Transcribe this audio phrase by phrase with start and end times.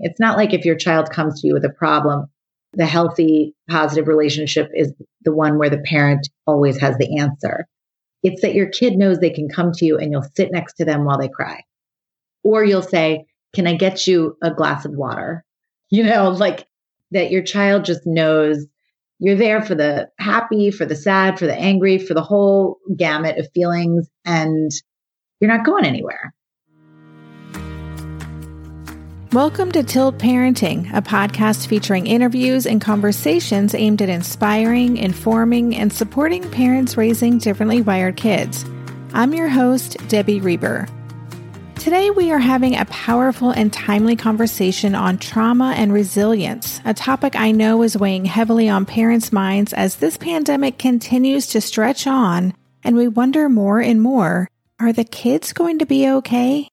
[0.00, 2.26] It's not like if your child comes to you with a problem,
[2.72, 4.92] the healthy, positive relationship is
[5.22, 7.66] the one where the parent always has the answer.
[8.22, 10.84] It's that your kid knows they can come to you and you'll sit next to
[10.84, 11.62] them while they cry.
[12.44, 15.44] Or you'll say, Can I get you a glass of water?
[15.92, 16.68] You know, like
[17.10, 18.64] that your child just knows
[19.18, 23.38] you're there for the happy, for the sad, for the angry, for the whole gamut
[23.38, 24.70] of feelings, and
[25.40, 26.32] you're not going anywhere.
[29.32, 35.92] Welcome to Tilt Parenting, a podcast featuring interviews and conversations aimed at inspiring, informing, and
[35.92, 38.64] supporting parents raising differently wired kids.
[39.12, 40.88] I'm your host, Debbie Reber.
[41.76, 47.36] Today, we are having a powerful and timely conversation on trauma and resilience, a topic
[47.36, 52.52] I know is weighing heavily on parents' minds as this pandemic continues to stretch on
[52.82, 54.48] and we wonder more and more
[54.80, 56.68] are the kids going to be okay?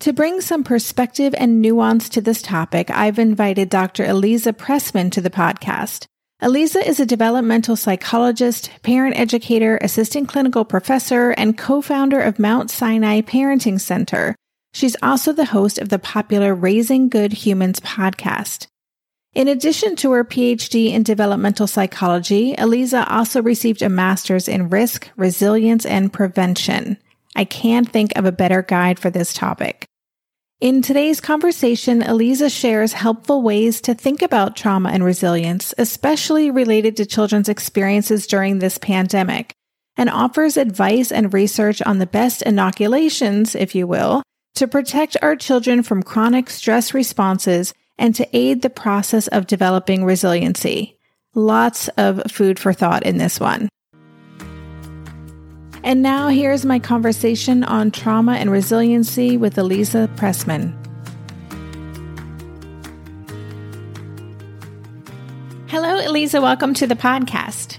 [0.00, 4.04] To bring some perspective and nuance to this topic, I've invited Dr.
[4.04, 6.06] Aliza Pressman to the podcast.
[6.40, 13.22] Aliza is a developmental psychologist, parent educator, assistant clinical professor, and co-founder of Mount Sinai
[13.22, 14.36] Parenting Center.
[14.72, 18.68] She's also the host of the popular Raising Good Humans podcast.
[19.34, 25.10] In addition to her PhD in developmental psychology, Aliza also received a master's in risk,
[25.16, 26.98] resilience, and prevention.
[27.36, 29.86] I can't think of a better guide for this topic.
[30.60, 36.96] In today's conversation, Aliza shares helpful ways to think about trauma and resilience, especially related
[36.96, 39.54] to children's experiences during this pandemic,
[39.96, 44.24] and offers advice and research on the best inoculations, if you will,
[44.56, 50.04] to protect our children from chronic stress responses and to aid the process of developing
[50.04, 50.98] resiliency.
[51.36, 53.68] Lots of food for thought in this one.
[55.84, 60.74] And now here's my conversation on trauma and resiliency with Aliza Pressman.
[65.68, 66.42] Hello, Aliza.
[66.42, 67.78] Welcome to the podcast.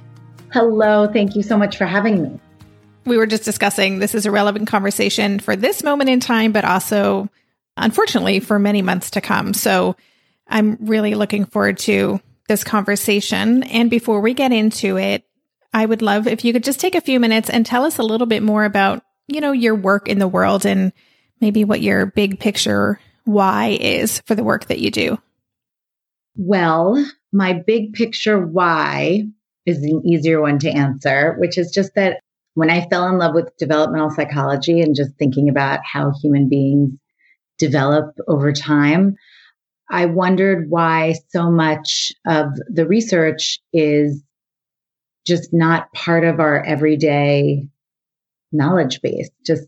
[0.53, 1.08] Hello.
[1.11, 2.39] Thank you so much for having me.
[3.05, 6.64] We were just discussing this is a relevant conversation for this moment in time, but
[6.64, 7.30] also,
[7.77, 9.54] unfortunately, for many months to come.
[9.54, 9.95] So
[10.48, 13.64] I'm really looking forward to this conversation.
[13.64, 15.26] And before we get into it,
[15.73, 18.03] I would love if you could just take a few minutes and tell us a
[18.03, 20.91] little bit more about, you know, your work in the world and
[21.41, 25.17] maybe what your big picture why is for the work that you do.
[26.35, 29.23] Well, my big picture why
[29.65, 32.21] is an easier one to answer, which is just that
[32.55, 36.93] when I fell in love with developmental psychology and just thinking about how human beings
[37.59, 39.15] develop over time,
[39.89, 44.23] I wondered why so much of the research is
[45.25, 47.67] just not part of our everyday
[48.52, 49.67] knowledge base, just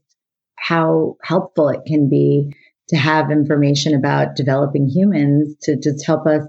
[0.57, 2.53] how helpful it can be
[2.89, 6.45] to have information about developing humans to just help us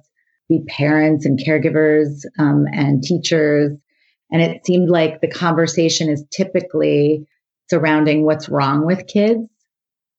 [0.48, 3.70] be parents and caregivers um, and teachers.
[4.30, 7.26] And it seemed like the conversation is typically
[7.70, 9.40] surrounding what's wrong with kids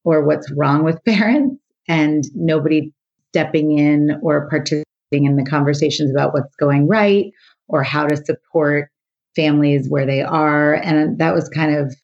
[0.03, 1.57] or what's wrong with parents
[1.87, 2.91] and nobody
[3.29, 7.31] stepping in or participating in the conversations about what's going right
[7.67, 8.89] or how to support
[9.35, 10.73] families where they are.
[10.73, 11.95] And that was kind of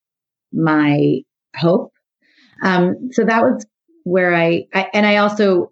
[0.51, 1.21] my
[1.55, 1.91] hope.
[2.63, 3.65] Um, so that was
[4.03, 5.71] where I, I, and I also,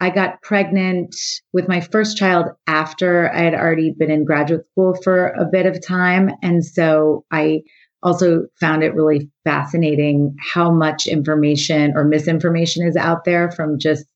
[0.00, 1.14] I got pregnant
[1.52, 5.66] with my first child after I had already been in graduate school for a bit
[5.66, 6.30] of time.
[6.42, 7.62] And so I
[8.02, 14.06] also found it really fascinating how much information or misinformation is out there from just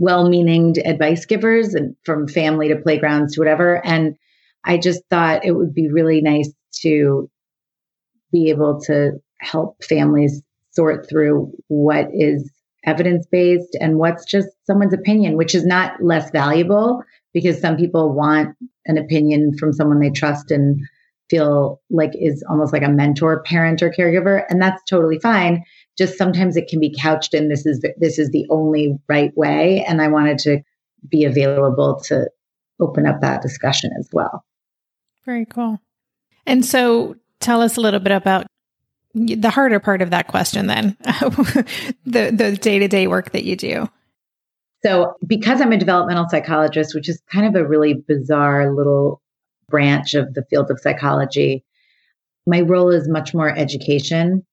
[0.00, 3.84] well meaning advice givers and from family to playgrounds to whatever.
[3.86, 4.16] And
[4.64, 6.50] I just thought it would be really nice
[6.82, 7.30] to
[8.32, 12.50] be able to help families sort through what is
[12.84, 17.02] evidence based and what's just someone's opinion, which is not less valuable
[17.34, 18.56] because some people want
[18.86, 20.80] an opinion from someone they trust and
[21.28, 24.44] feel like is almost like a mentor, parent, or caregiver.
[24.48, 25.62] And that's totally fine.
[26.00, 29.84] Just sometimes it can be couched in this is this is the only right way.
[29.86, 30.62] And I wanted to
[31.06, 32.26] be available to
[32.80, 34.42] open up that discussion as well.
[35.26, 35.78] Very cool.
[36.46, 38.46] And so tell us a little bit about
[39.12, 40.96] the harder part of that question then
[42.06, 43.88] the the day-to-day work that you do
[44.84, 49.20] so because i'm a developmental psychologist which is kind of a really bizarre little
[49.68, 51.64] branch of the field of psychology
[52.46, 54.46] my role is much more education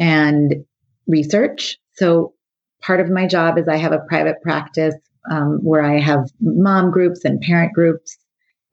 [0.00, 0.64] and
[1.06, 1.78] research.
[1.94, 2.34] So
[2.82, 4.94] part of my job is i have a private practice
[5.30, 8.18] um, where i have mom groups and parent groups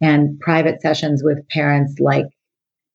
[0.02, 2.26] and private sessions with parents like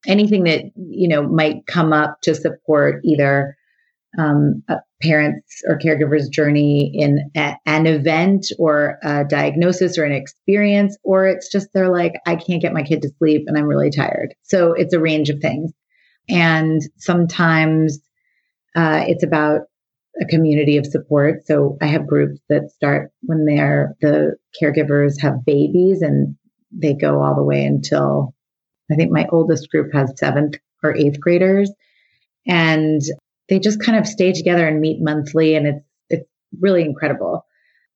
[0.07, 3.57] anything that you know might come up to support either
[4.17, 4.63] um,
[5.03, 11.27] parents or caregivers journey in a, an event or a diagnosis or an experience or
[11.27, 14.35] it's just they're like i can't get my kid to sleep and i'm really tired.
[14.43, 15.73] So it's a range of things.
[16.29, 17.99] And sometimes
[18.75, 19.63] uh, it's about
[20.21, 25.45] a community of support so i have groups that start when they're the caregivers have
[25.45, 26.37] babies and
[26.71, 28.33] they go all the way until
[28.93, 30.55] i think my oldest group has seventh
[30.85, 31.71] or eighth graders
[32.47, 33.01] and
[33.49, 36.29] they just kind of stay together and meet monthly and it's it's
[36.61, 37.45] really incredible.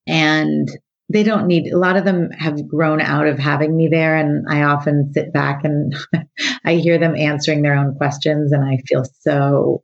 [0.07, 0.69] And
[1.11, 4.47] they don't need a lot of them have grown out of having me there and
[4.49, 5.95] I often sit back and
[6.65, 9.83] I hear them answering their own questions and I feel so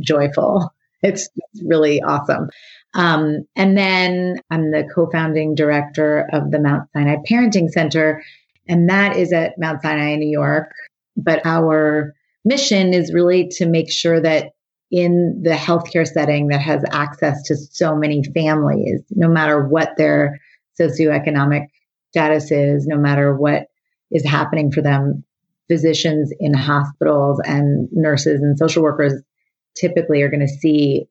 [0.00, 0.72] joyful.
[1.02, 1.28] It's,
[1.64, 2.50] really awesome.
[2.92, 8.22] Um, and then I'm the co-founding director of the Mount Sinai Parenting Center,
[8.68, 10.70] and that is at Mount Sinai in New York.
[11.16, 14.52] But our mission is really to make sure that
[14.90, 20.40] in the healthcare setting that has access to so many families, no matter what their
[20.78, 21.66] socioeconomic
[22.10, 23.68] status is, no matter what
[24.10, 25.24] is happening for them,
[25.68, 29.14] physicians in hospitals and nurses and social workers
[29.76, 31.06] typically are going to see,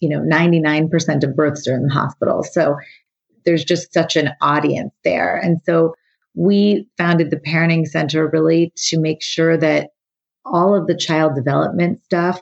[0.00, 2.42] you know, 99% of births are in the hospital.
[2.42, 2.76] So
[3.44, 5.36] there's just such an audience there.
[5.36, 5.94] And so
[6.34, 9.90] we founded the Parenting Center really to make sure that
[10.44, 12.40] all of the child development stuff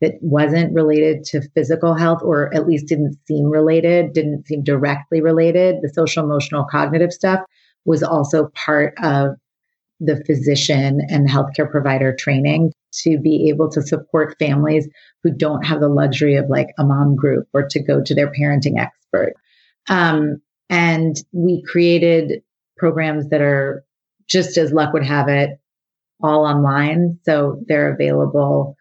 [0.00, 5.20] that wasn't related to physical health or at least didn't seem related, didn't seem directly
[5.20, 7.40] related, the social, emotional, cognitive stuff
[7.84, 9.30] was also part of
[10.00, 14.88] the physician and healthcare provider training to be able to support families
[15.22, 18.32] who don't have the luxury of like a mom group or to go to their
[18.32, 19.34] parenting expert.
[19.88, 20.40] Um,
[20.70, 22.42] and we created
[22.76, 23.84] programs that are
[24.28, 25.58] just as luck would have it,
[26.22, 27.18] all online.
[27.24, 28.76] So they're available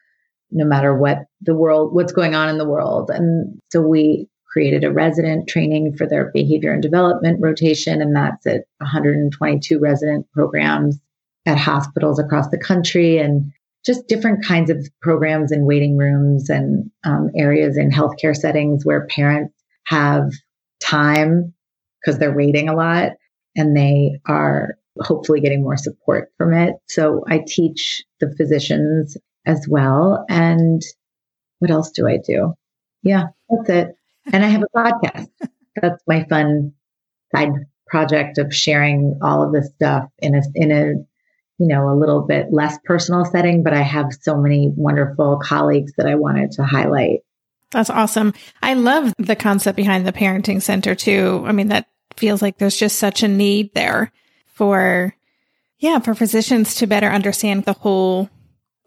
[0.52, 3.10] no matter what the world, what's going on in the world.
[3.10, 8.46] And so we created a resident training for their behavior and development rotation, and that's
[8.46, 11.00] at 122 resident programs
[11.46, 13.52] at hospitals across the country and
[13.86, 19.08] just different kinds of programs and waiting rooms and um, areas in healthcare settings where
[19.08, 19.54] parents
[19.86, 20.32] have
[20.82, 21.54] time
[22.00, 23.14] because they're waiting a lot
[23.56, 26.76] and they are hopefully getting more support from it.
[26.88, 30.26] So I teach the physicians as well.
[30.30, 30.82] And
[31.60, 32.54] what else do I do?
[33.04, 33.96] Yeah, that's it.
[34.32, 35.30] And I have a podcast.
[35.82, 36.74] That's my fun
[37.34, 37.52] side
[37.88, 40.94] project of sharing all of this stuff in a in a
[41.62, 45.94] you know a little bit less personal setting, but I have so many wonderful colleagues
[45.98, 47.20] that I wanted to highlight.
[47.70, 48.34] That's awesome.
[48.64, 51.44] I love the concept behind the parenting center too.
[51.46, 51.88] I mean, that
[52.18, 54.12] feels like there's just such a need there
[54.48, 55.16] for
[55.78, 58.30] yeah, for physicians to better understand the whole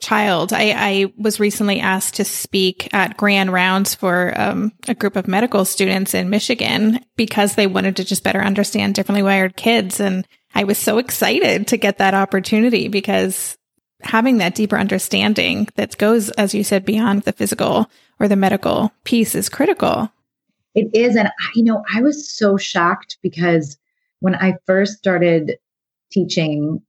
[0.00, 0.52] child.
[0.52, 5.28] I, I was recently asked to speak at grand rounds for um, a group of
[5.28, 10.00] medical students in Michigan because they wanted to just better understand differently wired kids.
[10.00, 13.58] And I was so excited to get that opportunity because
[14.02, 17.90] having that deeper understanding that goes, as you said, beyond the physical
[18.20, 20.10] or the medical piece is critical.
[20.74, 21.16] It is.
[21.16, 23.78] And, you know, I was so shocked because
[24.20, 25.58] when I first started
[26.10, 26.82] teaching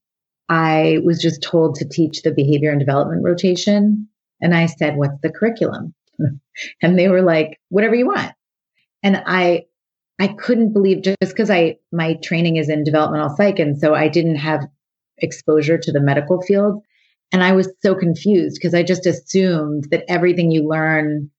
[0.49, 4.07] I was just told to teach the behavior and development rotation.
[4.41, 5.93] And I said, What's the curriculum?
[6.81, 8.33] and they were like, Whatever you want.
[9.01, 9.65] And I,
[10.19, 13.59] I couldn't believe just because I, my training is in developmental psych.
[13.59, 14.65] And so I didn't have
[15.17, 16.81] exposure to the medical field.
[17.31, 21.31] And I was so confused because I just assumed that everything you learn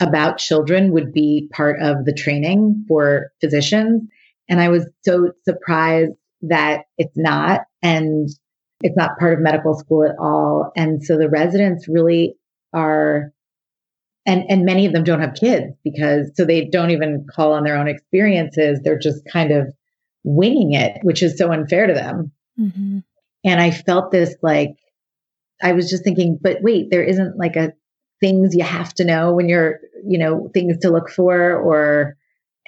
[0.00, 4.02] about children would be part of the training for physicians.
[4.48, 8.28] And I was so surprised that it's not and
[8.82, 10.70] it's not part of medical school at all.
[10.76, 12.36] And so the residents really
[12.72, 13.32] are
[14.28, 17.64] and and many of them don't have kids because so they don't even call on
[17.64, 18.80] their own experiences.
[18.84, 19.72] They're just kind of
[20.22, 22.30] winging it, which is so unfair to them.
[22.60, 22.98] Mm-hmm.
[23.44, 24.76] And I felt this like
[25.62, 27.72] I was just thinking, but wait, there isn't like a
[28.20, 32.16] things you have to know when you're, you know, things to look for or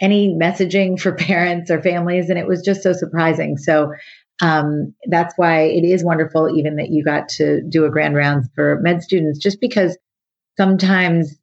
[0.00, 2.30] any messaging for parents or families.
[2.30, 3.58] And it was just so surprising.
[3.58, 3.92] So
[4.40, 8.48] um, that's why it is wonderful, even that you got to do a grand rounds
[8.54, 9.98] for med students, just because
[10.56, 11.36] sometimes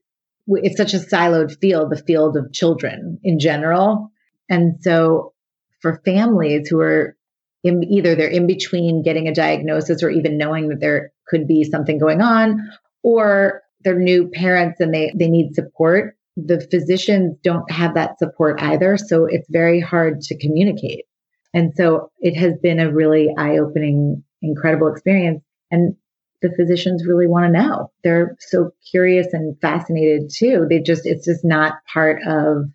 [0.48, 4.12] it's such a siloed field, the field of children in general.
[4.50, 5.34] And so
[5.82, 7.16] for families who are
[7.64, 11.64] in, either they're in between getting a diagnosis or even knowing that there could be
[11.64, 12.70] something going on,
[13.04, 18.62] or they're new parents and they, they need support the physicians don't have that support
[18.62, 18.96] either.
[18.96, 21.06] So it's very hard to communicate.
[21.54, 25.42] And so it has been a really eye opening, incredible experience.
[25.72, 25.96] And
[26.42, 27.92] the physicians really want to know.
[28.04, 30.68] They're so curious and fascinated too.
[30.70, 32.66] They just, it's just not part of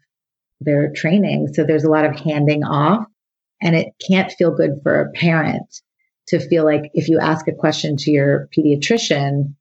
[0.60, 1.52] their training.
[1.54, 3.06] So there's a lot of handing off
[3.60, 5.82] and it can't feel good for a parent
[6.28, 9.54] to feel like if you ask a question to your pediatrician,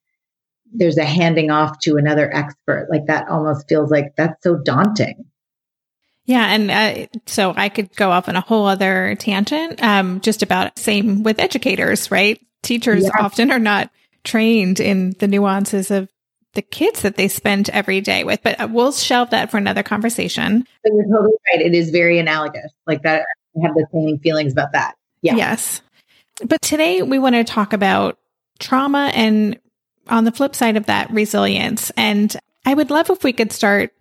[0.74, 2.88] there's a handing off to another expert.
[2.90, 5.26] Like that almost feels like that's so daunting.
[6.26, 6.46] Yeah.
[6.46, 10.78] And uh, so I could go off on a whole other tangent, um, just about
[10.78, 12.40] same with educators, right?
[12.64, 13.12] Teachers yeah.
[13.20, 13.90] often are not
[14.24, 16.10] trained in the nuances of
[16.54, 19.84] the kids that they spend every day with, but uh, we'll shelve that for another
[19.84, 20.66] conversation.
[20.84, 21.66] But you're totally right.
[21.66, 22.72] It is very analogous.
[22.86, 23.26] Like that.
[23.58, 24.96] I have the same feelings about that.
[25.22, 25.36] Yeah.
[25.36, 25.82] Yes.
[26.46, 28.18] But today we want to talk about
[28.60, 29.60] trauma and
[30.08, 31.92] on the flip side of that, resilience.
[31.92, 33.94] And I would love if we could start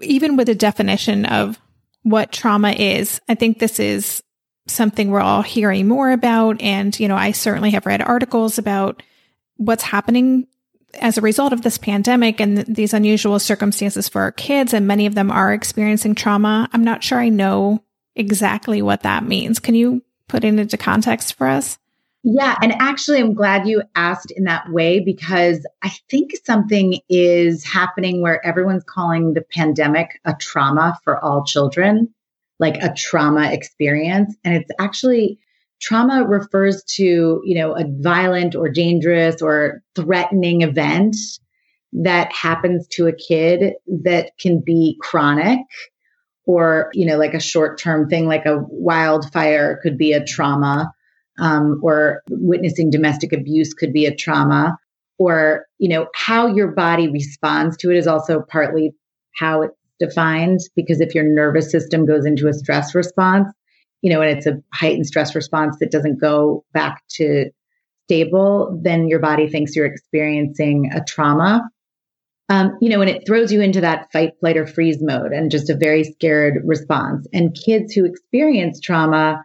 [0.00, 1.58] even with a definition of
[2.02, 3.20] what trauma is.
[3.28, 4.22] I think this is
[4.66, 6.60] something we're all hearing more about.
[6.60, 9.02] And, you know, I certainly have read articles about
[9.56, 10.46] what's happening
[11.00, 14.72] as a result of this pandemic and th- these unusual circumstances for our kids.
[14.72, 16.68] And many of them are experiencing trauma.
[16.72, 17.82] I'm not sure I know
[18.14, 19.58] exactly what that means.
[19.58, 21.78] Can you put it into context for us?
[22.26, 22.56] Yeah.
[22.62, 28.22] And actually, I'm glad you asked in that way because I think something is happening
[28.22, 32.14] where everyone's calling the pandemic a trauma for all children,
[32.64, 34.34] like a trauma experience.
[34.42, 35.38] And it's actually
[35.80, 41.14] trauma refers to, you know, a violent or dangerous or threatening event
[41.92, 45.60] that happens to a kid that can be chronic
[46.46, 50.90] or, you know, like a short term thing, like a wildfire could be a trauma
[51.38, 54.78] um, or witnessing domestic abuse could be a trauma
[55.18, 58.92] or you know how your body responds to it is also partly
[59.36, 63.48] how it's defined because if your nervous system goes into a stress response
[64.02, 67.50] you know and it's a heightened stress response that doesn't go back to
[68.06, 71.62] stable then your body thinks you're experiencing a trauma
[72.48, 75.50] um, you know and it throws you into that fight flight or freeze mode and
[75.50, 79.44] just a very scared response and kids who experience trauma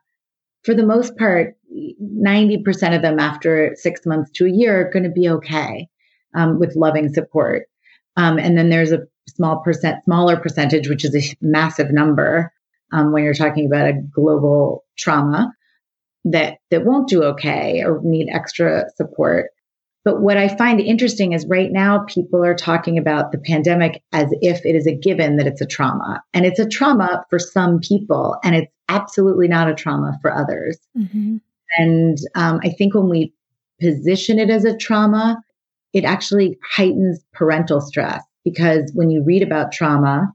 [0.63, 5.03] for the most part 90% of them after six months to a year are going
[5.03, 5.88] to be okay
[6.36, 7.68] um, with loving support.
[8.15, 12.51] Um, and then there's a small percent, smaller percentage, which is a massive number
[12.91, 15.51] um, when you're talking about a global trauma
[16.25, 19.51] that that won't do okay or need extra support.
[20.05, 24.27] But what I find interesting is right now people are talking about the pandemic as
[24.41, 26.24] if it is a given that it's a trauma.
[26.33, 30.77] And it's a trauma for some people, and it's absolutely not a trauma for others.
[30.98, 31.38] Mm-hmm.
[31.77, 33.33] And um, I think when we
[33.79, 35.41] position it as a trauma,
[35.93, 40.31] it actually heightens parental stress because when you read about trauma,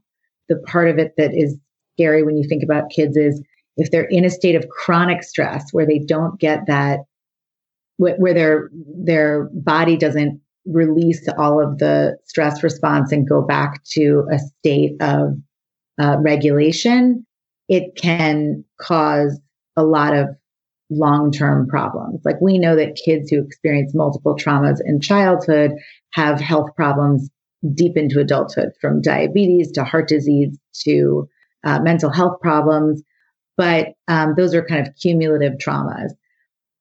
[0.49, 1.57] the part of it that is
[1.95, 3.41] scary when you think about kids is
[3.77, 6.99] if they're in a state of chronic stress where they don't get that
[7.97, 14.27] where their their body doesn't release all of the stress response and go back to
[14.31, 15.37] a state of
[16.01, 17.25] uh, regulation,
[17.69, 19.39] it can cause
[19.77, 20.27] a lot of
[20.89, 22.21] long term problems.
[22.25, 25.71] Like we know that kids who experience multiple traumas in childhood
[26.11, 27.29] have health problems
[27.73, 31.27] deep into adulthood, from diabetes to heart disease to
[31.63, 33.01] uh, mental health problems.
[33.57, 36.11] But um, those are kind of cumulative traumas.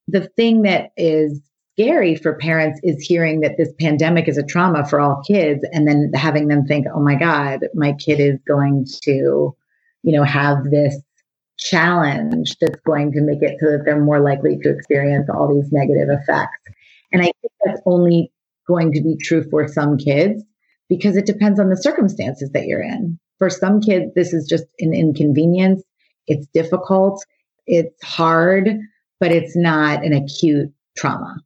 [0.08, 1.40] The thing that is
[1.72, 5.88] scary for parents is hearing that this pandemic is a trauma for all kids and
[5.88, 9.54] then having them think, oh my God, my kid is going to,
[10.02, 10.96] you know, have this
[11.58, 15.72] challenge that's going to make it so that they're more likely to experience all these
[15.72, 16.58] negative effects.
[17.12, 18.32] And I think that's only
[18.66, 20.42] going to be true for some kids
[20.88, 23.18] because it depends on the circumstances that you're in.
[23.38, 25.82] For some kids, this is just an inconvenience.
[26.26, 27.24] It's difficult.
[27.66, 28.68] It's hard,
[29.20, 31.36] but it's not an acute trauma.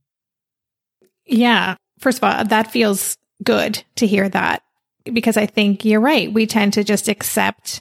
[1.25, 1.77] Yeah.
[1.99, 4.63] First of all, that feels good to hear that
[5.05, 6.33] because I think you're right.
[6.33, 7.81] We tend to just accept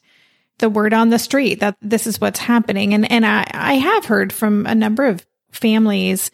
[0.59, 2.93] the word on the street that this is what's happening.
[2.93, 6.31] And, and I, I have heard from a number of families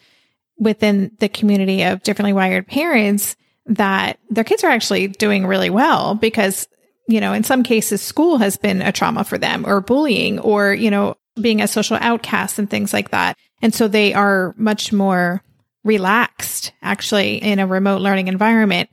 [0.58, 6.14] within the community of differently wired parents that their kids are actually doing really well
[6.14, 6.68] because,
[7.08, 10.74] you know, in some cases, school has been a trauma for them or bullying or,
[10.74, 13.36] you know, being a social outcast and things like that.
[13.62, 15.42] And so they are much more
[15.82, 18.88] relaxed actually in a remote learning environment.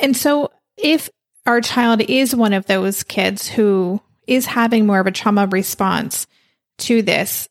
[0.00, 1.08] And so if
[1.46, 6.26] our child is one of those kids who is having more of a trauma response
[6.78, 7.48] to this,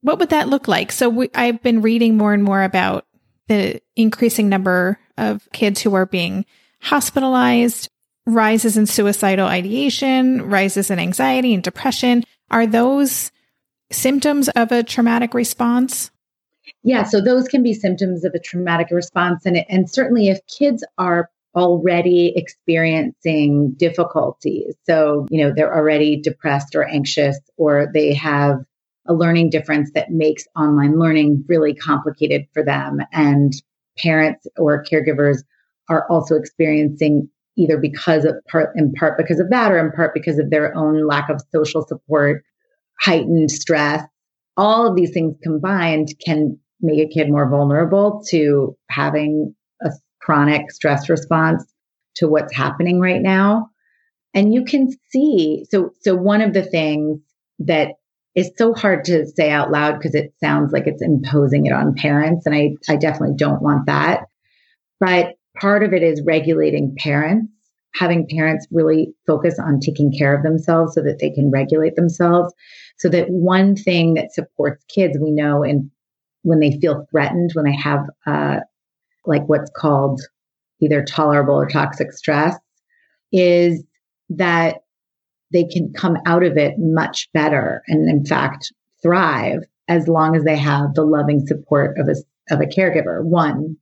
[0.00, 0.92] what would that look like?
[0.92, 3.06] So we, I've been reading more and more about
[3.48, 6.44] the increasing number of kids who are being
[6.80, 7.88] hospitalized,
[8.26, 12.24] rises in suicidal ideation, rises in anxiety and depression.
[12.50, 13.30] Are those
[13.90, 16.10] symptoms of a traumatic response?
[16.82, 19.44] Yeah, so those can be symptoms of a traumatic response.
[19.44, 26.74] And, and certainly if kids are already experiencing difficulties, so, you know, they're already depressed
[26.74, 28.64] or anxious, or they have
[29.06, 33.52] a learning difference that makes online learning really complicated for them, and
[33.98, 35.38] parents or caregivers
[35.88, 40.12] are also experiencing either because of part in part because of that or in part
[40.14, 42.42] because of their own lack of social support
[43.00, 44.02] heightened stress
[44.56, 50.70] all of these things combined can make a kid more vulnerable to having a chronic
[50.70, 51.64] stress response
[52.16, 53.68] to what's happening right now.
[54.34, 57.20] And you can see, so, so one of the things
[57.60, 57.92] that
[58.34, 61.94] is so hard to say out loud because it sounds like it's imposing it on
[61.94, 62.46] parents.
[62.46, 64.26] And I, I definitely don't want that.
[64.98, 67.52] But part of it is regulating parents,
[67.94, 72.52] having parents really focus on taking care of themselves so that they can regulate themselves.
[72.98, 75.90] So that one thing that supports kids, we know in
[76.42, 78.60] when they feel threatened, when they have uh,
[79.26, 80.20] like what's called
[80.80, 82.56] either tolerable or toxic stress,
[83.32, 83.82] is
[84.28, 84.78] that
[85.54, 90.44] they can come out of it much better and, in fact, thrive as long as
[90.44, 92.16] they have the loving support of a
[92.52, 93.76] of a caregiver, one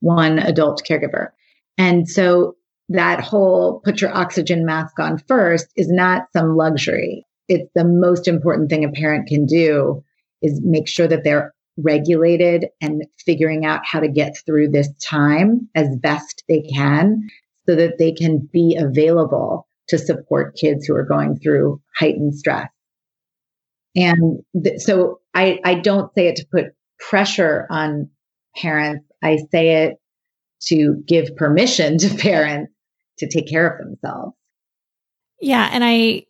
[0.00, 1.28] one adult caregiver.
[1.76, 2.54] And so
[2.88, 7.26] that whole put your oxygen mask on first is not some luxury.
[7.48, 10.04] It's the most important thing a parent can do
[10.42, 15.68] is make sure that they're regulated and figuring out how to get through this time
[15.74, 17.28] as best they can
[17.68, 22.68] so that they can be available to support kids who are going through heightened stress.
[23.94, 26.66] And th- so I, I don't say it to put
[26.98, 28.10] pressure on
[28.56, 29.06] parents.
[29.22, 29.96] I say it
[30.64, 32.72] to give permission to parents
[33.18, 34.34] to take care of themselves.
[35.40, 35.68] Yeah.
[35.70, 36.26] And I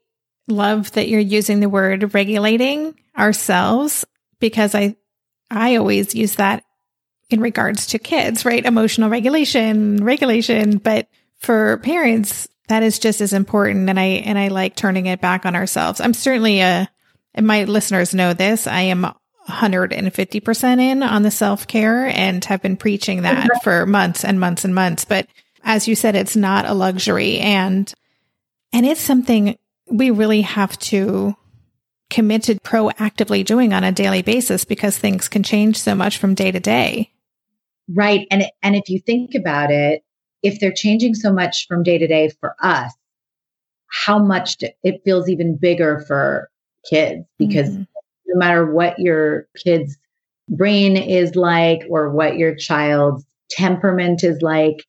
[0.48, 4.04] love that you're using the word regulating ourselves
[4.40, 4.96] because I
[5.50, 6.64] I always use that
[7.30, 8.64] in regards to kids, right?
[8.64, 11.08] Emotional regulation, regulation, but
[11.38, 15.46] for parents that is just as important and I and I like turning it back
[15.46, 16.00] on ourselves.
[16.00, 16.88] I'm certainly a
[17.34, 19.06] and my listeners know this, I am
[19.48, 24.74] 150% in on the self-care and have been preaching that for months and months and
[24.74, 25.28] months, but
[25.62, 27.92] as you said it's not a luxury and
[28.72, 29.56] and it's something
[29.90, 31.36] we really have to
[32.10, 36.34] commit to proactively doing on a daily basis because things can change so much from
[36.34, 37.10] day to day.
[37.88, 38.26] Right.
[38.30, 40.04] And and if you think about it,
[40.46, 42.92] if they're changing so much from day to day for us,
[43.88, 46.48] how much it feels even bigger for
[46.88, 47.82] kids because mm-hmm.
[48.26, 49.96] no matter what your kid's
[50.48, 54.84] brain is like or what your child's temperament is like,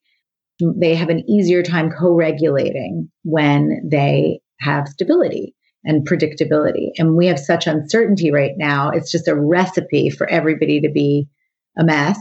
[0.59, 6.89] they have an easier time co-regulating when they have stability and predictability.
[6.97, 8.89] And we have such uncertainty right now.
[8.89, 11.27] It's just a recipe for everybody to be
[11.77, 12.19] a mess,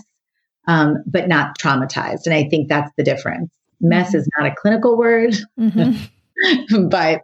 [0.66, 2.26] um, but not traumatized.
[2.26, 3.50] And I think that's the difference.
[3.80, 4.18] Mess mm-hmm.
[4.18, 6.88] is not a clinical word, mm-hmm.
[6.88, 7.22] but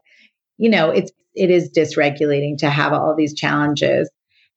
[0.58, 4.10] you know, it's it is dysregulating to have all these challenges.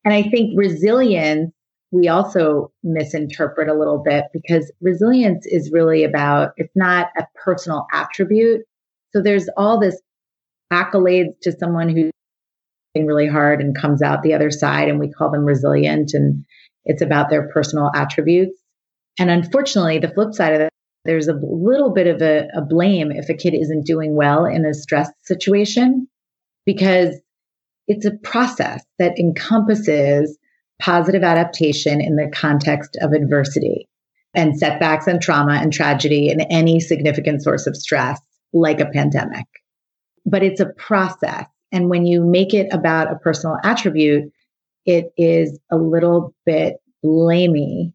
[0.04, 1.52] And I think resilience
[1.92, 7.88] we also misinterpret a little bit because resilience is really about it's not a personal
[7.94, 8.62] attribute.
[9.14, 10.00] So there's all this
[10.74, 12.12] accolades to someone who's
[12.96, 16.46] really hard and comes out the other side and we call them resilient and
[16.86, 18.60] it's about their personal attributes
[19.20, 20.70] and unfortunately the flip side of it
[21.06, 24.66] there's a little bit of a, a blame if a kid isn't doing well in
[24.66, 26.08] a stress situation
[26.66, 27.16] because
[27.88, 30.38] it's a process that encompasses
[30.82, 33.88] positive adaptation in the context of adversity
[34.34, 38.20] and setbacks and trauma and tragedy and any significant source of stress
[38.52, 39.46] like a pandemic
[40.26, 41.46] but it's a process.
[41.72, 44.32] And when you make it about a personal attribute,
[44.86, 47.94] it is a little bit blamey,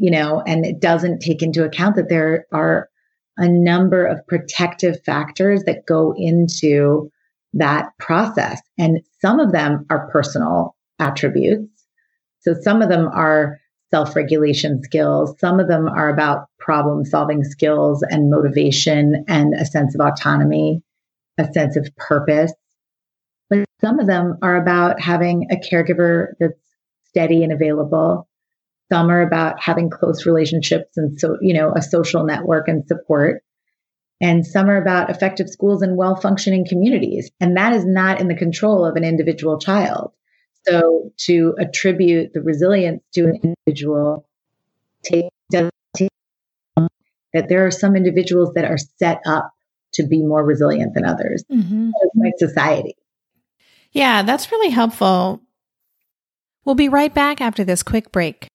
[0.00, 2.88] you know, and it doesn't take into account that there are
[3.36, 7.10] a number of protective factors that go into
[7.52, 8.60] that process.
[8.78, 11.68] And some of them are personal attributes.
[12.40, 13.60] So some of them are
[13.90, 15.38] self regulation skills.
[15.38, 20.82] Some of them are about problem solving skills and motivation and a sense of autonomy
[21.40, 22.52] a sense of purpose.
[23.48, 26.60] But some of them are about having a caregiver that's
[27.08, 28.28] steady and available.
[28.90, 33.42] Some are about having close relationships and so, you know, a social network and support.
[34.20, 37.30] And some are about effective schools and well functioning communities.
[37.40, 40.12] And that is not in the control of an individual child.
[40.66, 44.26] So to attribute the resilience to an individual
[45.02, 46.10] take, does take
[47.32, 49.52] that there are some individuals that are set up
[49.94, 51.90] to be more resilient than others, mm-hmm.
[52.16, 52.96] like society.
[53.92, 55.40] Yeah, that's really helpful.
[56.64, 58.49] We'll be right back after this quick break.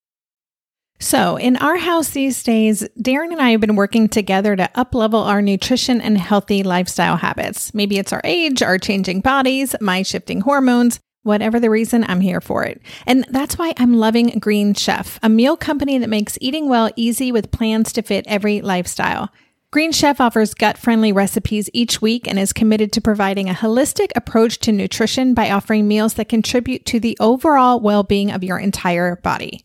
[1.05, 5.23] So, in our house these days, Darren and I have been working together to uplevel
[5.27, 7.75] our nutrition and healthy lifestyle habits.
[7.75, 10.99] Maybe it's our age, our changing bodies, my shifting hormones.
[11.21, 12.81] Whatever the reason, I'm here for it.
[13.05, 17.31] And that's why I'm loving Green Chef, a meal company that makes eating well easy
[17.31, 19.29] with plans to fit every lifestyle.
[19.69, 24.09] Green Chef offers gut friendly recipes each week and is committed to providing a holistic
[24.15, 28.57] approach to nutrition by offering meals that contribute to the overall well being of your
[28.57, 29.64] entire body.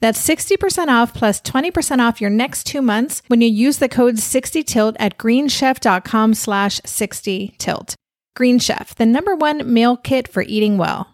[0.00, 4.16] That's 60% off plus 20% off your next two months when you use the code
[4.16, 7.94] 60tilt at greenchef.com slash 60tilt.
[8.34, 11.08] Green Chef, the number one meal kit for eating well.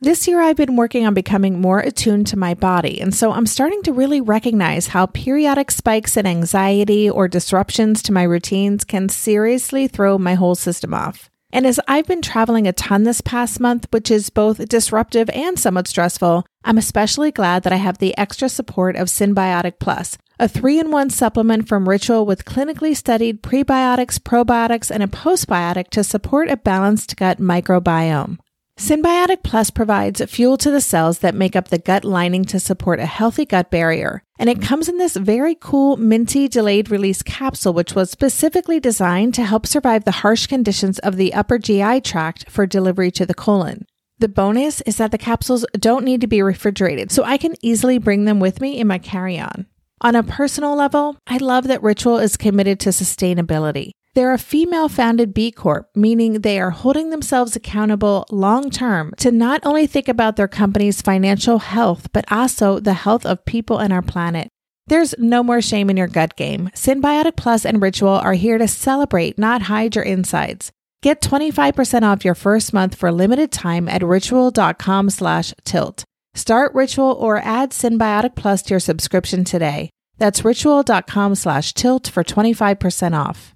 [0.00, 3.46] This year, I've been working on becoming more attuned to my body, and so I'm
[3.46, 9.08] starting to really recognize how periodic spikes in anxiety or disruptions to my routines can
[9.08, 11.28] seriously throw my whole system off.
[11.52, 15.58] And as I've been traveling a ton this past month, which is both disruptive and
[15.58, 20.46] somewhat stressful, I'm especially glad that I have the extra support of Synbiotic Plus, a
[20.46, 26.04] three in one supplement from Ritual with clinically studied prebiotics, probiotics, and a postbiotic to
[26.04, 28.36] support a balanced gut microbiome.
[28.78, 33.00] Synbiotic Plus provides fuel to the cells that make up the gut lining to support
[33.00, 34.22] a healthy gut barrier.
[34.38, 39.32] And it comes in this very cool minty delayed release capsule, which was specifically designed
[39.34, 43.32] to help survive the harsh conditions of the upper GI tract for delivery to the
[43.32, 43.86] colon.
[44.20, 47.98] The bonus is that the capsules don't need to be refrigerated, so I can easily
[47.98, 49.66] bring them with me in my carry on.
[50.00, 53.92] On a personal level, I love that Ritual is committed to sustainability.
[54.14, 59.30] They're a female founded B Corp, meaning they are holding themselves accountable long term to
[59.30, 63.92] not only think about their company's financial health, but also the health of people and
[63.92, 64.48] our planet.
[64.88, 66.70] There's no more shame in your gut game.
[66.74, 70.72] Synbiotic Plus and Ritual are here to celebrate, not hide your insides.
[71.02, 76.04] Get 25% off your first month for limited time at ritual.com slash tilt.
[76.34, 79.90] Start Ritual or add Synbiotic Plus to your subscription today.
[80.18, 83.54] That's ritual.com slash tilt for 25% off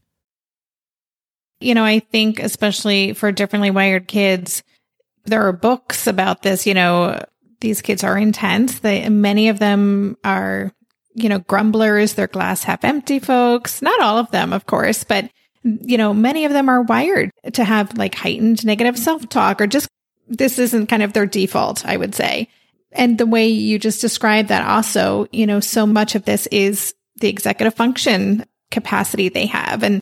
[1.63, 4.63] you know, I think especially for differently wired kids,
[5.25, 7.25] there are books about this, you know,
[7.61, 8.81] these kids are intense.
[8.81, 10.73] They, many of them are,
[11.15, 12.15] you know, grumblers.
[12.15, 13.81] They're glass half empty folks.
[13.81, 15.31] Not all of them, of course, but
[15.65, 19.67] you know, many of them are wired to have like heightened negative self talk or
[19.67, 19.89] just
[20.29, 22.49] this isn't kind of their default, I would say.
[22.93, 26.95] And the way you just described that also, you know, so much of this is
[27.17, 29.83] the executive function capacity they have.
[29.83, 30.01] And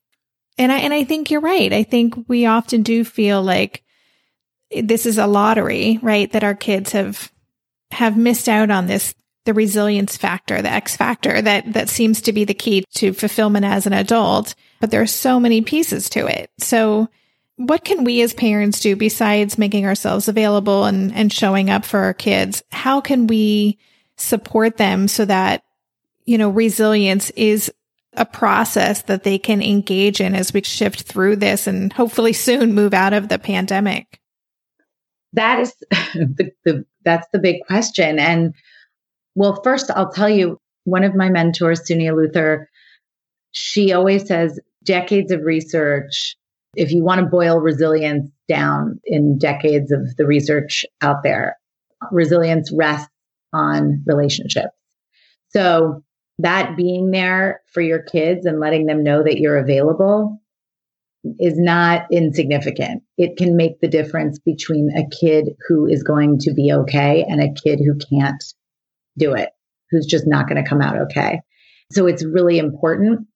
[0.59, 1.73] and I, and I think you're right.
[1.73, 3.83] I think we often do feel like
[4.71, 6.31] this is a lottery, right?
[6.33, 7.33] That our kids have,
[7.93, 9.15] have missed out on this,
[9.47, 13.65] the resilience factor, the X factor that, that seems to be the key to fulfillment
[13.65, 14.55] as an adult.
[14.81, 16.51] But there are so many pieces to it.
[16.59, 17.09] So
[17.57, 22.01] what can we as parents do besides making ourselves available and, and showing up for
[22.01, 22.63] our kids?
[22.71, 23.79] How can we
[24.17, 25.63] support them so that,
[26.25, 27.71] you know, resilience is
[28.15, 32.73] a process that they can engage in as we shift through this and hopefully soon
[32.73, 34.21] move out of the pandemic?
[35.35, 35.75] That is
[36.15, 38.19] the, the that's the big question.
[38.19, 38.55] And
[39.35, 42.67] well, first I'll tell you, one of my mentors, Suniya Luthar,
[43.53, 46.37] she always says decades of research.
[46.77, 51.57] If you want to boil resilience down in decades of the research out there,
[52.11, 53.11] resilience rests
[53.53, 54.75] on relationships.
[55.49, 56.05] So
[56.39, 60.41] that being there for your kids and letting them know that you're available
[61.39, 63.03] is not insignificant.
[63.19, 67.43] It can make the difference between a kid who is going to be okay and
[67.43, 68.43] a kid who can't
[69.19, 69.51] do it,
[69.91, 71.41] who's just not going to come out okay.
[71.93, 73.27] So it's really important.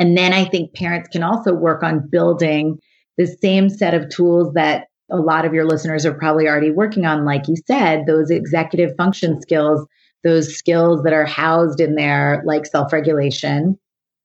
[0.00, 2.78] And then I think parents can also work on building
[3.16, 7.06] the same set of tools that a lot of your listeners are probably already working
[7.06, 9.86] on, like you said, those executive function skills
[10.22, 13.78] those skills that are housed in there, like self regulation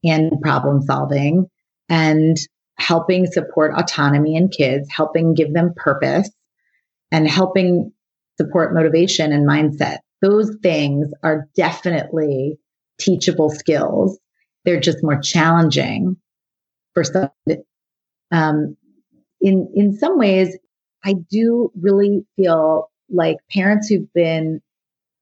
[0.03, 1.47] and problem solving
[1.89, 2.37] and
[2.77, 6.29] helping support autonomy in kids, helping give them purpose,
[7.11, 7.91] and helping
[8.37, 9.99] support motivation and mindset.
[10.21, 12.57] Those things are definitely
[12.99, 14.19] teachable skills.
[14.65, 16.17] They're just more challenging
[16.93, 17.29] for some.
[18.31, 18.75] Um,
[19.41, 20.57] in in some ways,
[21.03, 24.61] I do really feel like parents who've been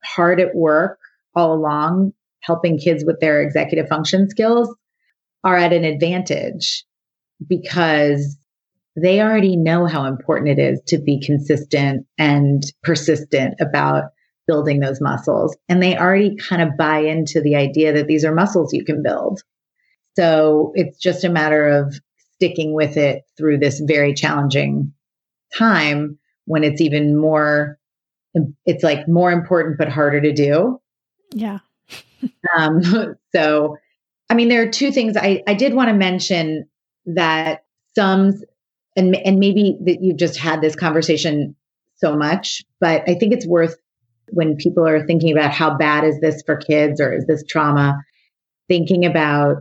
[0.04, 1.00] hard at work
[1.36, 4.74] all along, helping kids with their executive function skills,
[5.44, 6.86] are at an advantage
[7.46, 8.38] because
[8.96, 14.06] they already know how important it is to be consistent and persistent about
[14.48, 15.56] building those muscles.
[15.70, 19.02] And they already kind of buy into the idea that these are muscles you can
[19.04, 19.42] build.
[20.16, 22.00] So it's just a matter of
[22.36, 24.94] sticking with it through this very challenging
[25.58, 27.80] time when it's even more,
[28.66, 30.80] it's like more important, but harder to do.
[31.32, 31.60] Yeah.
[32.58, 32.82] um,
[33.34, 33.78] so,
[34.30, 36.68] I mean, there are two things I, I did want to mention
[37.06, 37.64] that
[37.96, 38.34] some
[38.96, 41.56] and and maybe that you've just had this conversation
[41.96, 43.78] so much, but I think it's worth
[44.34, 47.98] when people are thinking about how bad is this for kids or is this trauma,
[48.68, 49.58] thinking about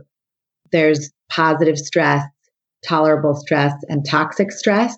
[0.71, 2.23] there's positive stress,
[2.85, 4.97] tolerable stress, and toxic stress.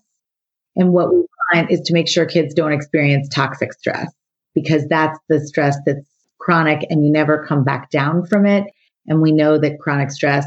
[0.76, 4.12] And what we find is to make sure kids don't experience toxic stress
[4.54, 6.08] because that's the stress that's
[6.40, 8.66] chronic and you never come back down from it.
[9.08, 10.46] And we know that chronic stress,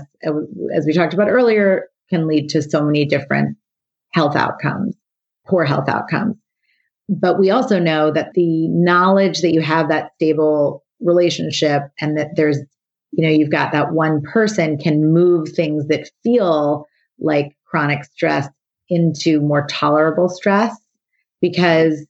[0.74, 3.56] as we talked about earlier, can lead to so many different
[4.12, 4.96] health outcomes,
[5.46, 6.36] poor health outcomes.
[7.08, 12.36] But we also know that the knowledge that you have that stable relationship and that
[12.36, 12.58] there's,
[13.12, 16.86] you know, you've got that one person can move things that feel
[17.18, 18.48] like chronic stress
[18.88, 20.76] into more tolerable stress
[21.40, 22.06] because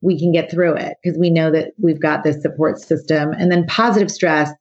[0.00, 3.32] we can get through it because we know that we've got this support system.
[3.32, 4.52] And then positive stress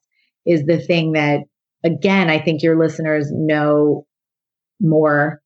[0.45, 1.41] is the thing that,
[1.83, 4.05] again, I think your listeners know
[4.79, 5.41] more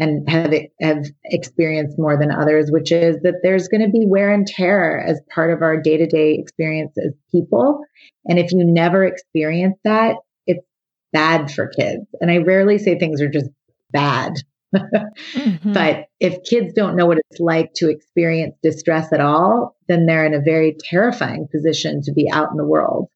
[0.00, 4.32] and have have experienced more than others, which is that there's going to be wear
[4.32, 7.84] and tear as part of our day to day experience as people.
[8.24, 10.66] And if you never experience that, it's
[11.12, 12.06] bad for kids.
[12.20, 13.50] And I rarely say things are just
[13.92, 14.36] bad.
[14.74, 15.72] mm-hmm.
[15.72, 20.24] But if kids don't know what it's like to experience distress at all, then they're
[20.24, 23.08] in a very terrifying position to be out in the world.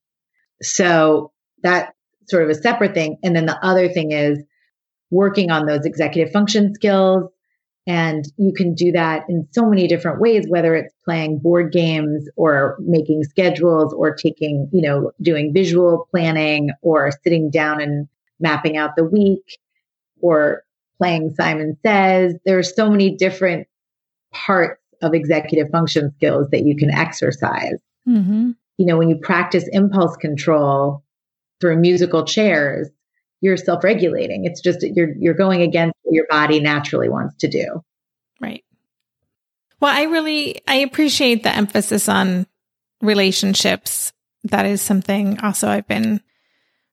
[0.61, 1.91] So that's
[2.27, 3.19] sort of a separate thing.
[3.23, 4.39] And then the other thing is
[5.11, 7.31] working on those executive function skills.
[7.87, 12.29] And you can do that in so many different ways, whether it's playing board games
[12.37, 18.09] or making schedules or taking, you know, doing visual planning or sitting down and
[18.41, 19.59] mapping out the week
[20.21, 20.65] or
[20.97, 22.35] playing Simon Says.
[22.47, 23.69] There are so many different
[24.33, 27.79] parts of executive function skills that you can exercise.
[28.09, 28.53] Mm-hmm.
[28.79, 31.05] You know, when you practice impulse control
[31.61, 32.89] through musical chairs,
[33.45, 34.47] you're self-regulating.
[34.47, 37.83] It's just you're you're going against what your body naturally wants to do.
[38.41, 38.65] Right.
[39.81, 42.47] Well, I really I appreciate the emphasis on
[43.03, 44.15] relationships.
[44.45, 46.23] That is something also I've been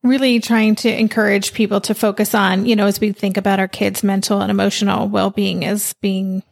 [0.04, 3.70] really trying to encourage people to focus on, you know, as we think about our
[3.70, 6.44] kids' mental and emotional well-being as being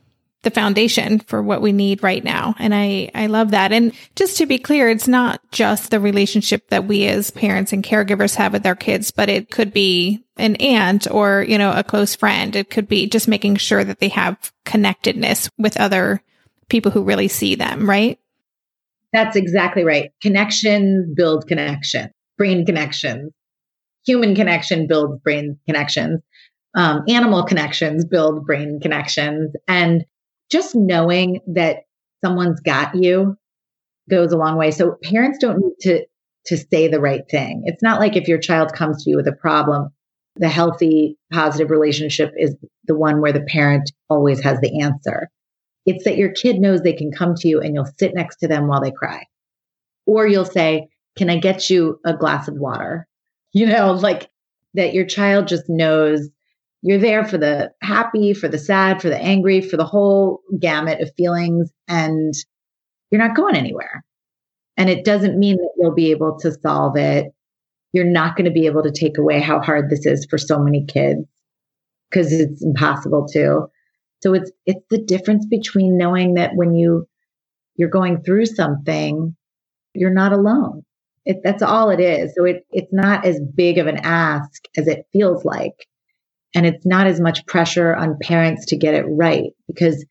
[0.43, 2.55] the foundation for what we need right now.
[2.59, 3.73] And I, I love that.
[3.73, 7.83] And just to be clear, it's not just the relationship that we as parents and
[7.83, 11.83] caregivers have with our kids, but it could be an aunt or, you know, a
[11.83, 12.55] close friend.
[12.55, 16.21] It could be just making sure that they have connectedness with other
[16.69, 18.17] people who really see them, right?
[19.11, 20.11] That's exactly right.
[20.21, 23.33] Connections build connection, brain connections.
[24.05, 26.21] Human connection builds brain connections.
[26.75, 29.53] Um, animal connections build brain connections.
[29.67, 30.05] And
[30.49, 31.83] just knowing that
[32.23, 33.37] someone's got you
[34.09, 34.71] goes a long way.
[34.71, 36.05] So parents don't need to
[36.45, 37.63] to say the right thing.
[37.65, 39.89] It's not like if your child comes to you with a problem,
[40.37, 45.29] the healthy positive relationship is the one where the parent always has the answer.
[45.85, 48.47] It's that your kid knows they can come to you and you'll sit next to
[48.47, 49.25] them while they cry.
[50.05, 53.05] Or you'll say, "Can I get you a glass of water?"
[53.51, 54.29] You know, like
[54.75, 56.29] that your child just knows
[56.81, 61.01] you're there for the happy, for the sad, for the angry, for the whole gamut
[61.01, 62.33] of feelings, and
[63.11, 64.03] you're not going anywhere.
[64.77, 67.33] And it doesn't mean that you'll be able to solve it.
[67.91, 70.59] You're not going to be able to take away how hard this is for so
[70.59, 71.25] many kids
[72.09, 73.65] because it's impossible to.
[74.21, 77.07] So it's it's the difference between knowing that when you
[77.75, 79.35] you're going through something,
[79.93, 80.83] you're not alone.
[81.25, 82.33] It, that's all it is.
[82.35, 85.87] So it, it's not as big of an ask as it feels like.
[86.55, 90.05] And it's not as much pressure on parents to get it right because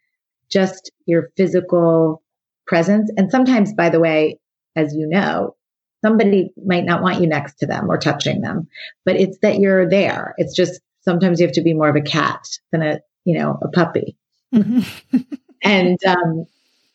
[0.49, 2.23] just your physical
[2.67, 3.11] presence.
[3.17, 4.39] And sometimes, by the way,
[4.77, 5.57] as you know,
[6.03, 8.69] somebody might not want you next to them or touching them,
[9.05, 10.35] but it's that you're there.
[10.39, 13.59] It's just sometimes you have to be more of a cat than a, you know,
[13.61, 14.17] a puppy.
[14.55, 15.19] Mm-hmm.
[15.63, 16.47] and um,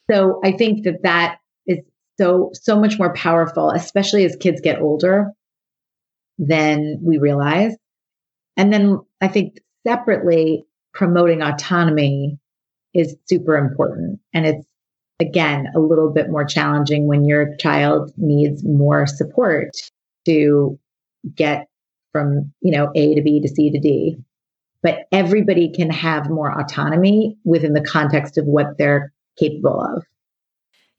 [0.10, 1.79] so I think that that is
[2.17, 5.32] so, so much more powerful, especially as kids get older
[6.38, 7.75] than we realize.
[8.58, 12.38] And then I think separately, promoting autonomy
[12.94, 14.20] is super important.
[14.34, 14.66] And it's
[15.20, 19.72] again a little bit more challenging when your child needs more support
[20.26, 20.80] to
[21.36, 21.68] get
[22.12, 24.18] from, you know, A to B to C to D.
[24.82, 30.04] But everybody can have more autonomy within the context of what they're capable of.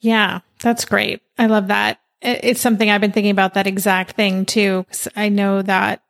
[0.00, 1.22] Yeah, that's great.
[1.38, 2.00] I love that.
[2.20, 4.86] It's something I've been thinking about that exact thing too.
[5.14, 6.02] I know that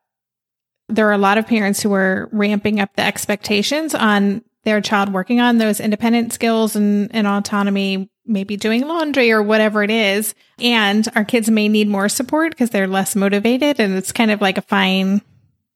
[0.94, 5.12] there are a lot of parents who are ramping up the expectations on their child
[5.12, 10.34] working on those independent skills and, and autonomy, maybe doing laundry or whatever it is.
[10.58, 13.78] And our kids may need more support because they're less motivated.
[13.80, 15.20] And it's kind of like a fine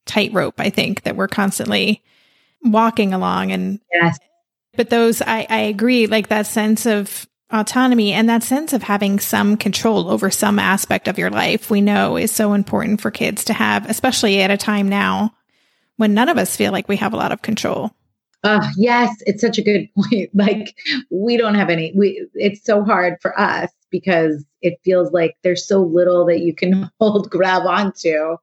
[0.07, 2.02] tightrope, I think, that we're constantly
[2.62, 3.52] walking along.
[3.52, 4.18] And yes.
[4.74, 9.18] but those, I, I agree, like that sense of autonomy and that sense of having
[9.18, 13.44] some control over some aspect of your life, we know is so important for kids
[13.44, 15.34] to have, especially at a time now
[15.96, 17.92] when none of us feel like we have a lot of control.
[18.44, 20.30] Uh, yes, it's such a good point.
[20.34, 20.76] Like
[21.11, 25.66] we don't have any, we, it's so hard for us because it feels like there's
[25.66, 28.37] so little that you can hold, grab onto.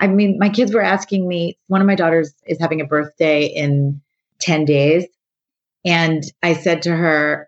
[0.00, 3.46] I mean, my kids were asking me, one of my daughters is having a birthday
[3.46, 4.00] in
[4.40, 5.06] 10 days.
[5.84, 7.47] And I said to her,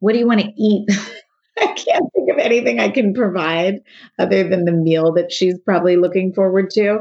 [0.00, 0.88] What do you want to eat?
[1.60, 3.80] I can't think of anything I can provide
[4.18, 7.00] other than the meal that she's probably looking forward to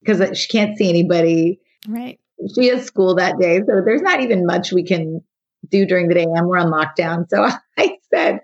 [0.00, 1.60] because she can't see anybody.
[1.88, 2.20] Right
[2.54, 3.60] she has school that day.
[3.60, 5.22] So there's not even much we can
[5.70, 7.26] do during the day and we're on lockdown.
[7.28, 7.48] So
[7.78, 8.40] I said,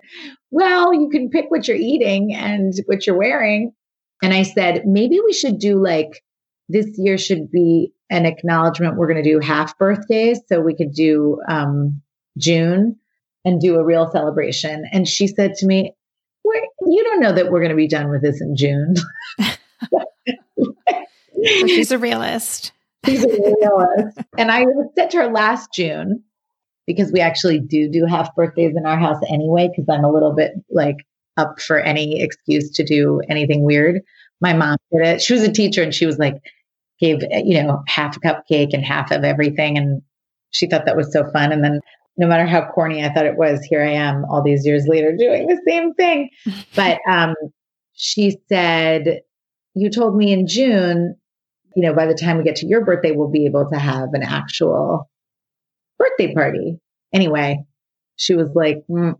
[0.49, 3.73] well, you can pick what you're eating and what you're wearing.
[4.23, 6.23] And I said, maybe we should do like
[6.69, 8.97] this year should be an acknowledgement.
[8.97, 10.39] We're going to do half birthdays.
[10.47, 12.01] So we could do um,
[12.37, 12.97] June
[13.45, 14.85] and do a real celebration.
[14.91, 15.93] And she said to me,
[16.43, 18.95] you don't know that we're going to be done with this in June.
[21.45, 22.71] she's a realist.
[23.05, 24.17] She's a realist.
[24.37, 26.23] and I said to her last June,
[26.87, 30.33] because we actually do do half birthdays in our house anyway, because I'm a little
[30.33, 30.97] bit like
[31.37, 34.01] up for any excuse to do anything weird.
[34.41, 35.21] My mom did it.
[35.21, 36.35] She was a teacher and she was like,
[36.99, 39.77] gave, you know, half a cupcake and half of everything.
[39.77, 40.01] And
[40.51, 41.51] she thought that was so fun.
[41.51, 41.79] And then
[42.17, 45.15] no matter how corny I thought it was, here I am all these years later
[45.15, 46.29] doing the same thing.
[46.75, 47.35] but um,
[47.93, 49.21] she said,
[49.75, 51.15] You told me in June
[51.75, 54.09] you know, by the time we get to your birthday, we'll be able to have
[54.13, 55.09] an actual
[55.97, 56.79] birthday party.
[57.13, 57.63] Anyway,
[58.17, 59.15] she was like, mm,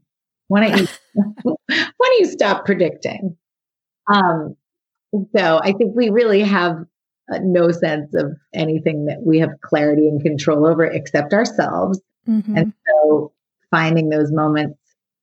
[0.47, 0.88] why don't you,
[1.43, 3.38] why don't you stop predicting?
[4.12, 4.56] Um,
[5.36, 6.77] so I think we really have
[7.32, 12.01] uh, no sense of anything that we have clarity and control over except ourselves.
[12.27, 12.57] Mm-hmm.
[12.57, 13.31] And so
[13.69, 14.77] finding those moments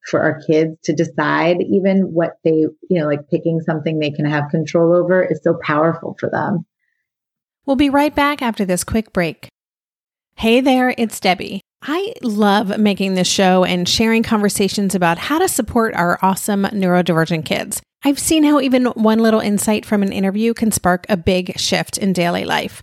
[0.07, 4.25] for our kids to decide even what they, you know, like picking something they can
[4.25, 6.65] have control over is so powerful for them.
[7.67, 9.49] We'll be right back after this quick break.
[10.37, 11.61] Hey there, it's Debbie.
[11.83, 17.45] I love making this show and sharing conversations about how to support our awesome neurodivergent
[17.45, 17.83] kids.
[18.05, 21.99] I've seen how even one little insight from an interview can spark a big shift
[21.99, 22.83] in daily life.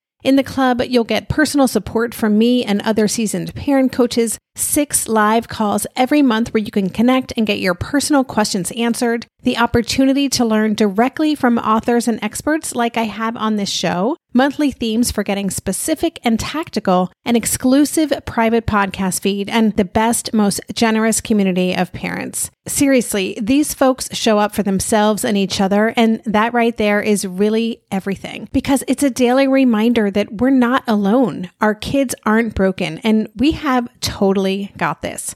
[0.23, 5.07] In the club, you'll get personal support from me and other seasoned parent coaches, six
[5.07, 9.57] live calls every month where you can connect and get your personal questions answered, the
[9.57, 14.71] opportunity to learn directly from authors and experts like I have on this show, monthly
[14.71, 20.61] themes for getting specific and tactical, an exclusive private podcast feed, and the best, most
[20.73, 22.49] generous community of parents.
[22.67, 27.25] Seriously, these folks show up for themselves and each other, and that right there is
[27.25, 31.49] really everything because it's a daily reminder that we're not alone.
[31.59, 35.35] Our kids aren't broken, and we have totally got this.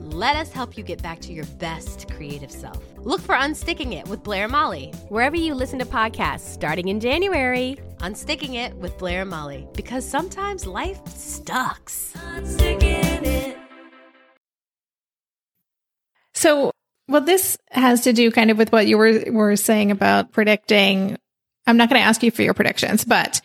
[0.13, 2.83] Let us help you get back to your best creative self.
[2.97, 6.99] Look for Unsticking It with Blair and Molly, wherever you listen to podcasts starting in
[6.99, 7.77] January.
[7.99, 12.13] Unsticking It with Blair and Molly, because sometimes life sucks.
[16.33, 16.71] So,
[17.07, 21.17] well, this has to do kind of with what you were were saying about predicting.
[21.65, 23.39] I'm not going to ask you for your predictions, but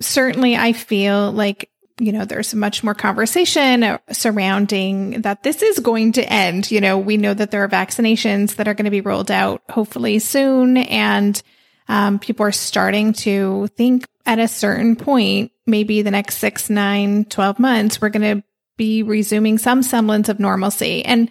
[0.00, 1.68] certainly I feel like
[1.98, 6.70] you know there's much more conversation surrounding that this is going to end.
[6.70, 9.62] You know, we know that there are vaccinations that are going to be rolled out
[9.70, 11.40] hopefully soon, and
[11.88, 17.24] um, people are starting to think at a certain point, maybe the next six, nine,
[17.26, 18.44] 12 months, we're going to
[18.76, 21.04] be resuming some semblance of normalcy.
[21.04, 21.30] And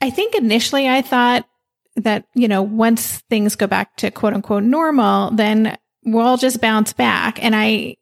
[0.00, 1.46] I think initially I thought
[1.96, 6.60] that, you know, once things go back to quote unquote normal, then we'll all just
[6.60, 7.42] bounce back.
[7.42, 7.96] And I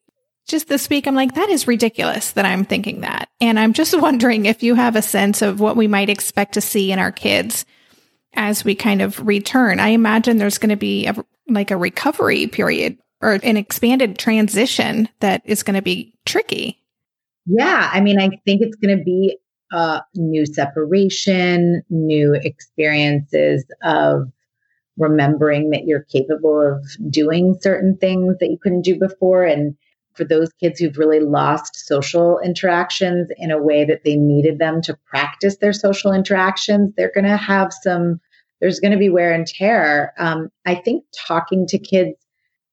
[0.48, 3.28] just this week, I'm like, that is ridiculous that I'm thinking that.
[3.40, 6.60] And I'm just wondering if you have a sense of what we might expect to
[6.60, 7.64] see in our kids
[8.34, 9.78] as we kind of return.
[9.78, 11.14] I imagine there's going to be a,
[11.48, 16.82] like a recovery period or an expanded transition that is going to be tricky.
[17.46, 17.90] Yeah.
[17.92, 19.38] I mean, I think it's going to be
[19.72, 24.30] a new separation, new experiences of
[24.96, 29.44] remembering that you're capable of doing certain things that you couldn't do before.
[29.44, 29.76] And
[30.18, 34.82] for those kids who've really lost social interactions in a way that they needed them
[34.82, 38.20] to practice their social interactions, they're going to have some,
[38.60, 40.12] there's going to be wear and tear.
[40.18, 42.16] Um, I think talking to kids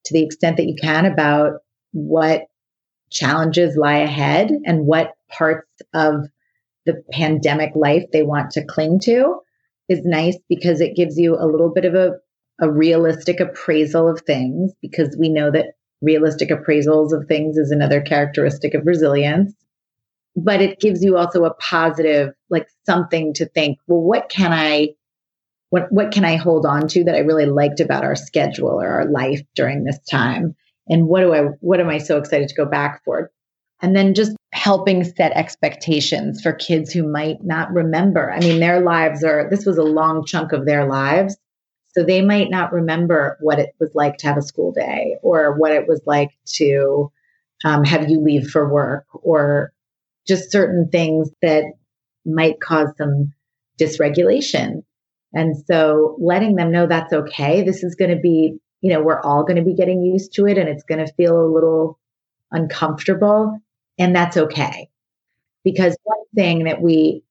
[0.05, 1.59] to the extent that you can about
[1.93, 2.47] what
[3.11, 6.25] challenges lie ahead and what parts of
[6.85, 9.39] the pandemic life they want to cling to
[9.87, 12.13] is nice because it gives you a little bit of a,
[12.59, 15.75] a realistic appraisal of things because we know that
[16.05, 19.53] realistic appraisals of things is another characteristic of resilience.
[20.35, 24.89] But it gives you also a positive like something to think well what can i
[25.69, 28.87] what what can i hold on to that i really liked about our schedule or
[28.87, 30.55] our life during this time?
[30.87, 33.31] And what do i what am i so excited to go back for?
[33.81, 38.31] And then just helping set expectations for kids who might not remember.
[38.31, 41.37] I mean their lives are this was a long chunk of their lives
[41.95, 45.57] so they might not remember what it was like to have a school day or
[45.57, 47.09] what it was like to
[47.63, 49.71] um, have you leave for work or
[50.27, 51.63] just certain things that
[52.25, 53.31] might cause some
[53.79, 54.83] dysregulation.
[55.33, 57.63] And so letting them know that's okay.
[57.63, 60.47] This is going to be, you know, we're all going to be getting used to
[60.47, 61.97] it and it's going to feel a little
[62.51, 63.57] uncomfortable.
[63.97, 64.89] And that's okay.
[65.63, 67.23] Because one thing that we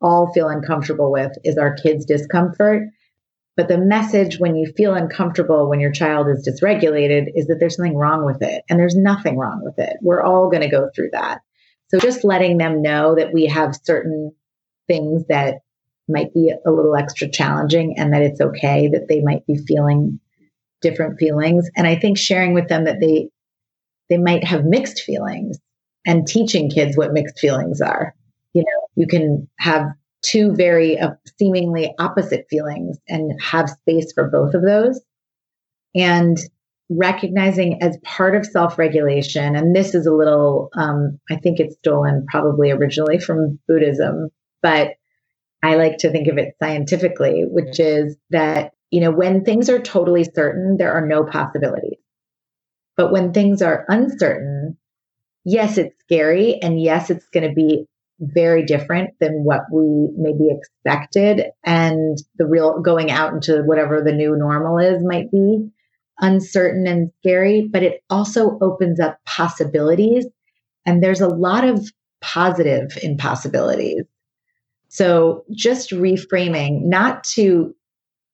[0.00, 2.88] all feel uncomfortable with is our kids' discomfort.
[3.56, 7.76] But the message when you feel uncomfortable when your child is dysregulated is that there's
[7.76, 8.64] something wrong with it.
[8.68, 9.96] And there's nothing wrong with it.
[10.02, 11.40] We're all going to go through that.
[11.88, 14.32] So just letting them know that we have certain
[14.88, 15.60] things that
[16.08, 20.18] might be a little extra challenging and that it's okay that they might be feeling
[20.80, 21.68] different feelings.
[21.76, 23.30] And I think sharing with them that they
[24.10, 25.58] they might have mixed feelings
[26.06, 28.14] and teaching kids what mixed feelings are.
[28.52, 29.86] You know, you can have
[30.24, 35.00] two very uh, seemingly opposite feelings and have space for both of those.
[35.94, 36.38] And
[36.90, 41.76] recognizing as part of self regulation, and this is a little, um, I think it's
[41.76, 44.30] stolen probably originally from Buddhism,
[44.62, 44.94] but
[45.62, 49.78] I like to think of it scientifically, which is that, you know, when things are
[49.78, 51.98] totally certain, there are no possibilities.
[52.96, 54.76] But when things are uncertain,
[55.44, 56.60] yes, it's scary.
[56.62, 57.86] And yes, it's going to be
[58.20, 61.46] very different than what we maybe expected.
[61.64, 65.68] And the real going out into whatever the new normal is might be
[66.20, 70.26] uncertain and scary, but it also opens up possibilities.
[70.86, 71.90] And there's a lot of
[72.20, 74.04] positive in possibilities.
[74.88, 77.74] So just reframing, not to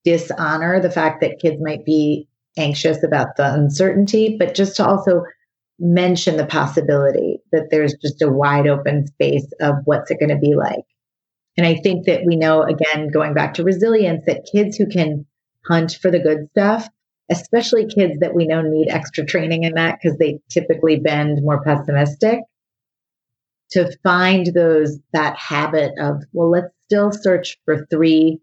[0.05, 2.29] dishonor the fact that kids might be
[2.59, 5.23] anxious about the uncertainty, but just to also
[5.81, 10.37] mention the possibility that there's just a wide open space of what's it going to
[10.37, 10.85] be like.
[11.57, 15.27] And I think that we know, again, going back to resilience, that kids who can
[15.67, 16.89] hunt for the good stuff,
[17.31, 21.63] especially kids that we know need extra training in that because they typically bend more
[21.63, 22.41] pessimistic,
[23.71, 28.41] to find those, that habit of, well, let's still search for three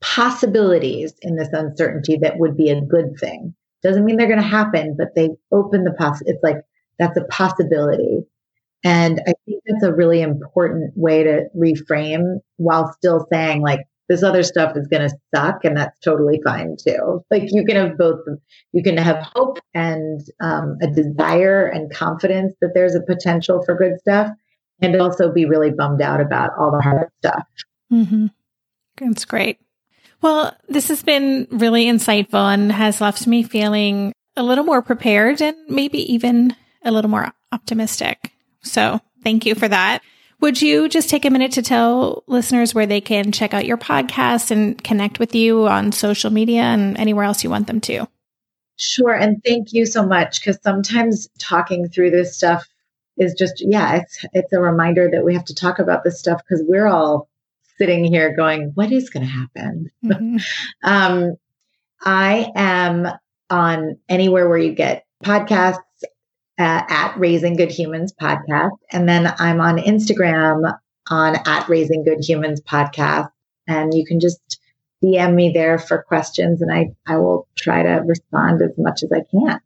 [0.00, 3.54] possibilities in this uncertainty that would be a good thing.
[3.82, 6.22] Doesn't mean they're going to happen, but they open the poss.
[6.24, 6.62] It's like
[7.00, 8.20] that's a possibility.
[8.84, 14.22] And I think that's a really important way to reframe while still saying like this
[14.22, 17.24] other stuff is going to suck and that's totally fine too.
[17.30, 18.20] Like you can have both,
[18.72, 23.76] you can have hope and um, a desire and confidence that there's a potential for
[23.76, 24.30] good stuff
[24.82, 27.46] and also be really bummed out about all the hard stuff.
[27.92, 28.26] Mm-hmm.
[28.96, 29.58] That's great.
[30.22, 35.40] Well, this has been really insightful and has left me feeling a little more prepared
[35.40, 38.32] and maybe even a little more optimistic.
[38.62, 40.02] So thank you for that.
[40.40, 43.76] Would you just take a minute to tell listeners where they can check out your
[43.76, 48.08] podcast and connect with you on social media and anywhere else you want them to?
[48.76, 49.12] Sure.
[49.12, 52.66] And thank you so much because sometimes talking through this stuff
[53.18, 56.40] is just, yeah, it's, it's a reminder that we have to talk about this stuff
[56.42, 57.28] because we're all
[57.76, 59.90] sitting here going, what is going to happen?
[60.02, 60.36] Mm-hmm.
[60.82, 61.36] um,
[62.02, 63.08] I am
[63.50, 65.80] on anywhere where you get podcasts
[66.60, 68.76] uh, at Raising Good Humans podcast.
[68.92, 73.30] And then I'm on Instagram on at Raising Good Humans podcast.
[73.66, 74.60] And you can just
[75.02, 79.10] DM me there for questions and I, I will try to respond as much as
[79.10, 79.60] I can.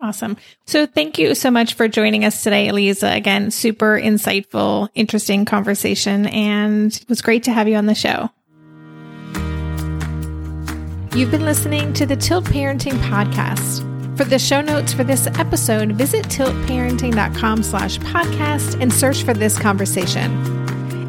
[0.00, 0.36] Awesome.
[0.66, 3.16] So thank you so much for joining us today, Aliza.
[3.16, 8.30] Again, super insightful, interesting conversation, and it was great to have you on the show.
[11.18, 13.93] You've been listening to the Tilt Parenting Podcast.
[14.16, 19.58] For the show notes for this episode, visit tiltparenting.com slash podcast and search for this
[19.58, 20.30] conversation.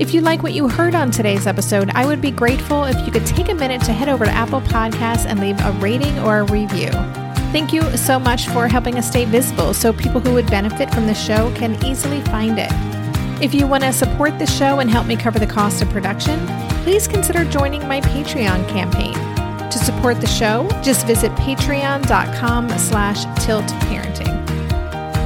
[0.01, 3.11] If you like what you heard on today's episode, I would be grateful if you
[3.11, 6.39] could take a minute to head over to Apple Podcasts and leave a rating or
[6.39, 6.89] a review.
[7.51, 11.05] Thank you so much for helping us stay visible so people who would benefit from
[11.05, 12.71] the show can easily find it.
[13.39, 16.39] If you want to support the show and help me cover the cost of production,
[16.83, 19.34] please consider joining my Patreon campaign.
[19.71, 24.35] To support the show, just visit patreon.com slash tiltparenting.